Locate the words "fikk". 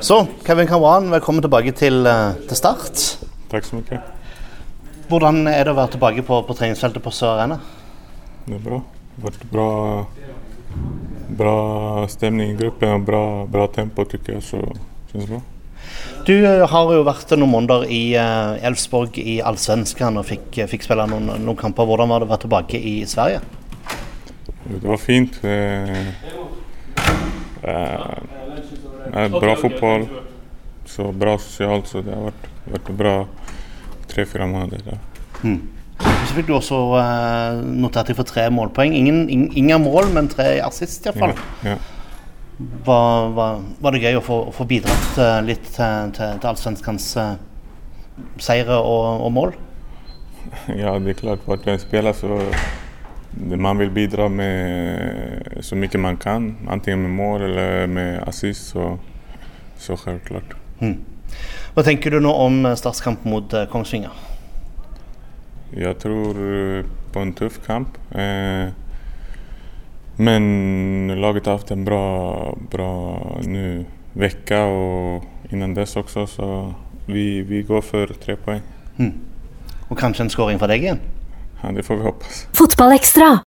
20.32-20.62, 20.64-20.88, 36.36-36.48